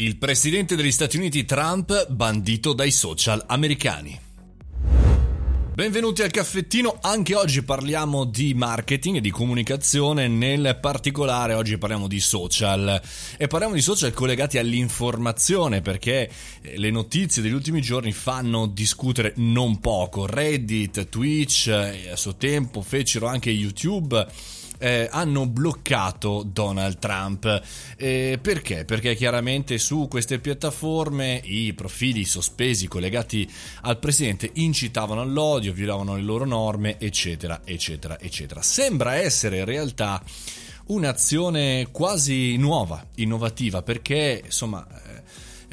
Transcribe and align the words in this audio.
Il 0.00 0.16
presidente 0.16 0.76
degli 0.76 0.92
Stati 0.92 1.16
Uniti 1.16 1.44
Trump 1.44 2.06
bandito 2.08 2.72
dai 2.72 2.92
social 2.92 3.42
americani. 3.48 4.16
Benvenuti 5.74 6.22
al 6.22 6.30
caffettino, 6.30 6.98
anche 7.02 7.34
oggi 7.34 7.64
parliamo 7.64 8.22
di 8.24 8.54
marketing 8.54 9.16
e 9.16 9.20
di 9.20 9.32
comunicazione, 9.32 10.28
nel 10.28 10.78
particolare 10.80 11.54
oggi 11.54 11.78
parliamo 11.78 12.06
di 12.06 12.20
social. 12.20 13.02
E 13.36 13.48
parliamo 13.48 13.74
di 13.74 13.80
social 13.80 14.12
collegati 14.12 14.56
all'informazione 14.58 15.80
perché 15.80 16.30
eh, 16.62 16.78
le 16.78 16.90
notizie 16.92 17.42
degli 17.42 17.50
ultimi 17.50 17.80
giorni 17.80 18.12
fanno 18.12 18.68
discutere 18.68 19.32
non 19.38 19.80
poco, 19.80 20.26
Reddit, 20.26 21.08
Twitch, 21.08 21.66
eh, 21.66 22.10
a 22.12 22.16
suo 22.16 22.36
tempo 22.36 22.82
fecero 22.82 23.26
anche 23.26 23.50
YouTube 23.50 24.26
eh, 24.78 25.08
hanno 25.10 25.46
bloccato 25.46 26.42
Donald 26.44 26.98
Trump. 26.98 27.62
Eh, 27.96 28.38
perché? 28.40 28.84
Perché 28.84 29.14
chiaramente 29.14 29.78
su 29.78 30.06
queste 30.08 30.38
piattaforme 30.38 31.40
i 31.44 31.72
profili 31.74 32.24
sospesi 32.24 32.88
collegati 32.88 33.50
al 33.82 33.98
presidente 33.98 34.50
incitavano 34.54 35.20
all'odio, 35.20 35.72
violavano 35.72 36.16
le 36.16 36.22
loro 36.22 36.44
norme, 36.44 36.98
eccetera, 36.98 37.60
eccetera, 37.64 38.18
eccetera. 38.18 38.62
Sembra 38.62 39.16
essere 39.16 39.58
in 39.58 39.64
realtà 39.64 40.22
un'azione 40.86 41.88
quasi 41.90 42.56
nuova, 42.56 43.04
innovativa, 43.16 43.82
perché 43.82 44.42
insomma 44.44 44.86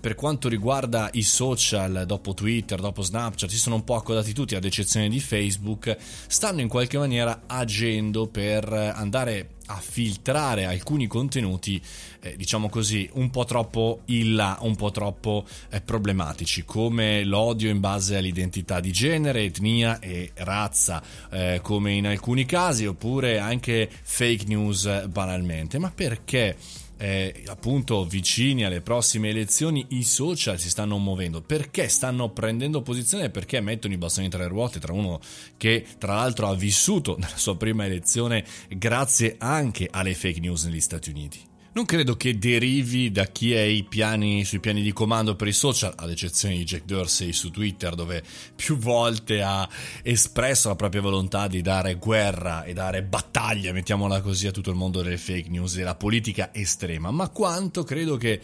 per 0.00 0.14
quanto 0.14 0.48
riguarda 0.48 1.08
i 1.12 1.22
social, 1.22 2.04
dopo 2.06 2.34
Twitter, 2.34 2.80
dopo 2.80 3.02
Snapchat, 3.02 3.48
si 3.48 3.56
sono 3.56 3.76
un 3.76 3.84
po' 3.84 3.94
accodati 3.94 4.32
tutti, 4.32 4.54
ad 4.54 4.64
eccezione 4.64 5.08
di 5.08 5.20
Facebook, 5.20 5.96
stanno 5.98 6.60
in 6.60 6.68
qualche 6.68 6.98
maniera 6.98 7.42
agendo 7.46 8.26
per 8.26 8.70
andare 8.72 9.56
a 9.70 9.76
filtrare 9.76 10.64
alcuni 10.64 11.06
contenuti, 11.06 11.80
eh, 12.20 12.36
diciamo 12.36 12.68
così, 12.68 13.08
un 13.14 13.30
po' 13.30 13.44
troppo 13.44 14.02
in 14.06 14.34
là, 14.34 14.58
un 14.62 14.76
po' 14.76 14.90
troppo 14.90 15.46
eh, 15.70 15.80
problematici, 15.80 16.64
come 16.64 17.24
l'odio 17.24 17.68
in 17.68 17.80
base 17.80 18.16
all'identità 18.16 18.80
di 18.80 18.92
genere, 18.92 19.44
etnia 19.44 19.98
e 19.98 20.32
razza, 20.36 21.02
eh, 21.30 21.60
come 21.62 21.92
in 21.92 22.06
alcuni 22.06 22.46
casi, 22.46 22.86
oppure 22.86 23.38
anche 23.38 23.90
fake 23.90 24.44
news 24.46 25.06
banalmente. 25.06 25.78
Ma 25.78 25.90
perché? 25.90 26.56
Eh, 26.98 27.42
appunto 27.46 28.04
vicini 28.04 28.64
alle 28.64 28.80
prossime 28.80 29.30
elezioni 29.30 29.86
i 29.90 30.02
social 30.02 30.58
si 30.58 30.68
stanno 30.68 30.98
muovendo. 30.98 31.40
Perché 31.40 31.88
stanno 31.88 32.30
prendendo 32.30 32.82
posizione? 32.82 33.30
Perché 33.30 33.60
mettono 33.60 33.94
i 33.94 33.98
bastoni 33.98 34.28
tra 34.28 34.42
le 34.42 34.48
ruote 34.48 34.80
tra 34.80 34.92
uno 34.92 35.20
che 35.56 35.86
tra 35.98 36.14
l'altro 36.16 36.48
ha 36.48 36.54
vissuto 36.54 37.16
nella 37.18 37.36
sua 37.36 37.56
prima 37.56 37.86
elezione 37.86 38.44
grazie 38.68 39.36
anche 39.38 39.88
alle 39.90 40.14
fake 40.14 40.40
news 40.40 40.64
negli 40.64 40.80
Stati 40.80 41.10
Uniti 41.10 41.40
non 41.78 41.86
credo 41.86 42.16
che 42.16 42.36
derivi 42.36 43.12
da 43.12 43.26
chi 43.26 43.52
è 43.52 43.84
piani, 43.84 44.44
sui 44.44 44.58
piani 44.58 44.82
di 44.82 44.92
comando 44.92 45.36
per 45.36 45.46
i 45.46 45.52
social, 45.52 45.92
ad 45.94 46.10
eccezione 46.10 46.56
di 46.56 46.64
Jack 46.64 46.84
Dorsey 46.84 47.32
su 47.32 47.52
Twitter, 47.52 47.94
dove 47.94 48.20
più 48.56 48.76
volte 48.76 49.42
ha 49.42 49.68
espresso 50.02 50.66
la 50.66 50.74
propria 50.74 51.02
volontà 51.02 51.46
di 51.46 51.62
dare 51.62 51.94
guerra 51.94 52.64
e 52.64 52.72
dare 52.72 53.04
battaglia, 53.04 53.72
mettiamola 53.72 54.20
così, 54.22 54.48
a 54.48 54.50
tutto 54.50 54.70
il 54.70 54.76
mondo 54.76 55.02
delle 55.02 55.18
fake 55.18 55.50
news 55.50 55.76
e 55.76 55.84
la 55.84 55.94
politica 55.94 56.52
estrema, 56.52 57.12
ma 57.12 57.28
quanto 57.28 57.84
credo 57.84 58.16
che 58.16 58.40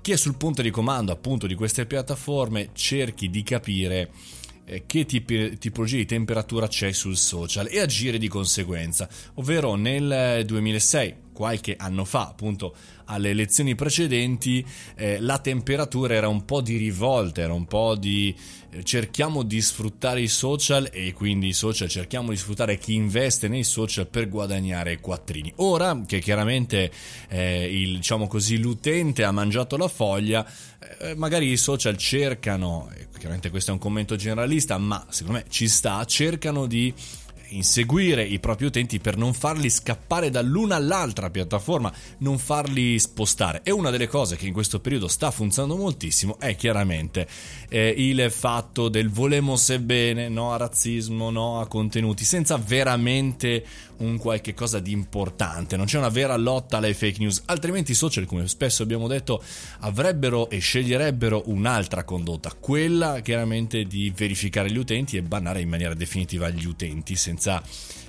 chi 0.00 0.12
è 0.12 0.16
sul 0.16 0.36
punto 0.36 0.62
di 0.62 0.70
comando 0.70 1.10
appunto 1.10 1.48
di 1.48 1.56
queste 1.56 1.84
piattaforme 1.84 2.68
cerchi 2.74 3.28
di 3.28 3.42
capire 3.42 4.12
eh, 4.66 4.84
che 4.86 5.04
tipi, 5.04 5.58
tipologia 5.58 5.96
di 5.96 6.06
temperatura 6.06 6.68
c'è 6.68 6.92
sul 6.92 7.16
social 7.16 7.66
e 7.68 7.80
agire 7.80 8.18
di 8.18 8.28
conseguenza, 8.28 9.08
ovvero 9.34 9.74
nel 9.74 10.44
2006 10.46 11.26
qualche 11.38 11.76
anno 11.78 12.04
fa, 12.04 12.26
appunto 12.26 12.74
alle 13.04 13.30
elezioni 13.30 13.76
precedenti, 13.76 14.66
eh, 14.96 15.20
la 15.20 15.38
temperatura 15.38 16.14
era 16.14 16.26
un 16.26 16.44
po' 16.44 16.60
di 16.60 16.76
rivolta, 16.76 17.42
era 17.42 17.52
un 17.52 17.64
po' 17.64 17.94
di 17.94 18.34
eh, 18.70 18.82
cerchiamo 18.82 19.44
di 19.44 19.60
sfruttare 19.60 20.20
i 20.20 20.26
social 20.26 20.90
e 20.92 21.12
quindi 21.12 21.46
i 21.46 21.52
social 21.52 21.88
cerchiamo 21.88 22.30
di 22.30 22.36
sfruttare 22.36 22.76
chi 22.76 22.94
investe 22.94 23.46
nei 23.46 23.62
social 23.62 24.08
per 24.08 24.28
guadagnare 24.28 24.98
quattrini. 24.98 25.52
Ora 25.58 26.02
che 26.04 26.18
chiaramente 26.18 26.90
eh, 27.28 27.82
il, 27.82 27.98
diciamo 27.98 28.26
così, 28.26 28.58
l'utente 28.58 29.22
ha 29.22 29.30
mangiato 29.30 29.76
la 29.76 29.86
foglia, 29.86 30.44
eh, 30.98 31.14
magari 31.14 31.52
i 31.52 31.56
social 31.56 31.96
cercano, 31.96 32.90
chiaramente 33.16 33.50
questo 33.50 33.70
è 33.70 33.74
un 33.74 33.78
commento 33.80 34.16
generalista, 34.16 34.76
ma 34.76 35.06
secondo 35.08 35.38
me 35.38 35.44
ci 35.48 35.68
sta, 35.68 36.04
cercano 36.04 36.66
di 36.66 36.92
inseguire 37.50 38.22
i 38.22 38.38
propri 38.38 38.66
utenti 38.66 38.98
per 38.98 39.16
non 39.16 39.32
farli 39.32 39.70
scappare 39.70 40.30
dall'una 40.30 40.76
all'altra 40.76 41.30
piattaforma, 41.30 41.92
non 42.18 42.38
farli 42.38 42.98
spostare. 42.98 43.60
E 43.62 43.70
una 43.70 43.90
delle 43.90 44.06
cose 44.06 44.36
che 44.36 44.46
in 44.46 44.52
questo 44.52 44.80
periodo 44.80 45.08
sta 45.08 45.30
funzionando 45.30 45.76
moltissimo 45.76 46.38
è 46.38 46.56
chiaramente 46.56 47.26
eh, 47.68 47.94
il 47.96 48.30
fatto 48.30 48.88
del 48.88 49.10
volemos 49.10 49.76
bene, 49.78 50.28
no 50.28 50.52
a 50.52 50.56
razzismo, 50.56 51.30
no 51.30 51.60
a 51.60 51.66
contenuti, 51.66 52.24
senza 52.24 52.56
veramente 52.56 53.64
un 53.98 54.16
qualche 54.18 54.54
cosa 54.54 54.78
di 54.78 54.92
importante, 54.92 55.76
non 55.76 55.86
c'è 55.86 55.98
una 55.98 56.08
vera 56.08 56.36
lotta 56.36 56.76
alle 56.76 56.94
fake 56.94 57.18
news, 57.18 57.42
altrimenti 57.46 57.92
i 57.92 57.94
social, 57.94 58.26
come 58.26 58.46
spesso 58.46 58.82
abbiamo 58.82 59.08
detto, 59.08 59.42
avrebbero 59.80 60.50
e 60.50 60.58
sceglierebbero 60.58 61.44
un'altra 61.46 62.04
condotta, 62.04 62.54
quella 62.58 63.20
chiaramente 63.20 63.84
di 63.84 64.12
verificare 64.14 64.70
gli 64.70 64.78
utenti 64.78 65.16
e 65.16 65.22
bannare 65.22 65.60
in 65.60 65.68
maniera 65.68 65.94
definitiva 65.94 66.48
gli 66.50 66.66
utenti 66.66 67.16
senza 67.16 67.37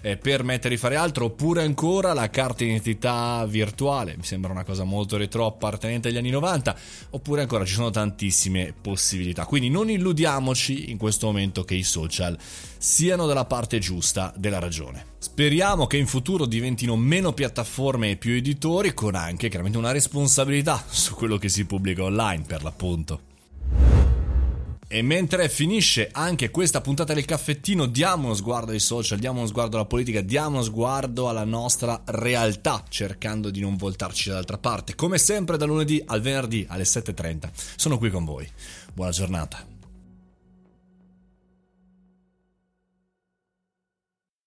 eh, 0.02 0.18
permettere 0.18 0.76
di 0.76 0.80
fare 0.80 0.96
altro, 0.96 1.26
oppure 1.26 1.64
ancora 1.64 2.14
la 2.14 2.30
carta 2.30 2.64
identità 2.64 3.46
virtuale, 3.48 4.16
mi 4.16 4.24
sembra 4.24 4.52
una 4.52 4.64
cosa 4.64 4.84
molto 4.84 5.18
retro 5.18 5.46
appartenente 5.46 6.10
agli 6.10 6.18
anni 6.18 6.30
90, 6.30 6.76
oppure 7.12 7.42
ancora 7.42 7.66
ci 7.66 7.74
sono 7.74 7.90
tantissime 7.90 8.74
possibilità. 8.80 9.46
Quindi 9.46 9.70
non 9.70 9.90
illudiamoci 9.90 10.90
in 10.90 10.98
questo 10.98 11.28
momento 11.28 11.64
che 11.64 11.76
i 11.76 11.84
social 11.84 12.38
siano 12.78 13.26
dalla 13.26 13.46
parte 13.46 13.80
giusta 13.80 14.34
della 14.36 14.60
ragione. 14.60 15.06
Speriamo 15.20 15.86
che 15.86 15.98
in 15.98 16.08
futuro 16.08 16.46
diventino 16.46 16.96
meno 16.96 17.34
piattaforme 17.34 18.12
e 18.12 18.16
più 18.16 18.34
editori, 18.34 18.94
con 18.94 19.16
anche 19.16 19.50
chiaramente 19.50 19.78
una 19.78 19.92
responsabilità 19.92 20.84
su 20.88 21.14
quello 21.14 21.38
che 21.38 21.50
si 21.50 21.66
pubblica 21.66 22.04
online, 22.04 22.44
per 22.48 22.64
l'appunto. 22.64 23.29
E 24.92 25.04
mentre 25.04 25.50
finisce 25.50 26.10
anche 26.12 26.50
questa 26.50 26.82
puntata 26.82 27.14
del 27.14 27.24
caffettino, 27.24 27.86
diamo 27.86 28.26
uno 28.26 28.34
sguardo 28.34 28.72
ai 28.72 28.80
social, 28.80 29.20
diamo 29.20 29.38
uno 29.38 29.48
sguardo 29.48 29.76
alla 29.76 29.86
politica, 29.86 30.22
diamo 30.22 30.56
uno 30.56 30.64
sguardo 30.64 31.30
alla 31.30 31.44
nostra 31.44 32.02
realtà, 32.06 32.84
cercando 32.90 33.52
di 33.52 33.60
non 33.60 33.76
voltarci 33.76 34.30
dall'altra 34.30 34.58
parte. 34.58 34.96
Come 34.96 35.20
sempre, 35.20 35.58
da 35.58 35.66
lunedì 35.66 36.02
al 36.08 36.22
venerdì 36.22 36.66
alle 36.68 36.86
7.30. 36.86 37.52
Sono 37.76 38.00
qui 38.00 38.10
con 38.10 38.26
voi. 38.26 38.50
Buona 38.92 39.12
giornata. 39.12 39.79